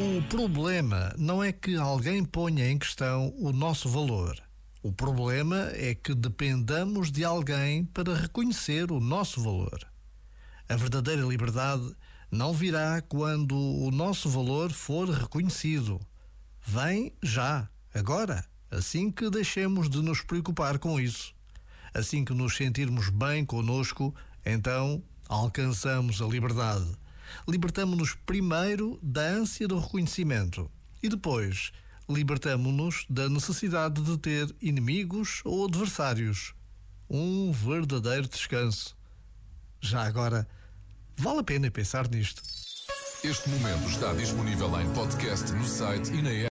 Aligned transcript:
O 0.00 0.22
problema 0.28 1.12
não 1.18 1.42
é 1.42 1.50
que 1.50 1.74
alguém 1.74 2.24
ponha 2.24 2.70
em 2.70 2.78
questão 2.78 3.34
o 3.36 3.52
nosso 3.52 3.88
valor. 3.88 4.40
O 4.80 4.92
problema 4.92 5.70
é 5.72 5.92
que 5.92 6.14
dependamos 6.14 7.10
de 7.10 7.24
alguém 7.24 7.84
para 7.84 8.14
reconhecer 8.14 8.92
o 8.92 9.00
nosso 9.00 9.42
valor. 9.42 9.80
A 10.68 10.76
verdadeira 10.76 11.22
liberdade 11.22 11.92
não 12.30 12.52
virá 12.52 13.02
quando 13.02 13.56
o 13.56 13.90
nosso 13.90 14.28
valor 14.28 14.70
for 14.70 15.10
reconhecido. 15.10 16.00
Vem 16.64 17.12
já, 17.20 17.68
agora, 17.92 18.44
assim 18.70 19.10
que 19.10 19.28
deixemos 19.28 19.90
de 19.90 20.00
nos 20.00 20.22
preocupar 20.22 20.78
com 20.78 21.00
isso. 21.00 21.34
Assim 21.92 22.24
que 22.24 22.32
nos 22.32 22.56
sentirmos 22.56 23.08
bem 23.08 23.44
conosco, 23.44 24.14
então 24.46 25.02
alcançamos 25.28 26.22
a 26.22 26.26
liberdade. 26.26 26.88
Libertamo-nos 27.46 28.14
primeiro 28.26 28.98
da 29.02 29.22
ânsia 29.22 29.66
do 29.68 29.78
reconhecimento 29.78 30.70
e 31.02 31.08
depois 31.08 31.72
libertamo-nos 32.08 33.04
da 33.08 33.28
necessidade 33.28 34.00
de 34.00 34.16
ter 34.16 34.54
inimigos 34.60 35.42
ou 35.44 35.66
adversários. 35.66 36.54
Um 37.08 37.52
verdadeiro 37.52 38.28
descanso. 38.28 38.96
Já 39.80 40.06
agora, 40.06 40.48
vale 41.16 41.40
a 41.40 41.44
pena 41.44 41.70
pensar 41.70 42.08
nisto. 42.08 42.42
Este 43.24 43.48
momento 43.48 43.88
está 43.88 44.12
disponível 44.14 44.80
em 44.80 44.88
podcast 44.94 45.52
no 45.52 45.64
site 45.64 46.12
e 46.12 46.22
na 46.22 46.30
app. 46.30 46.46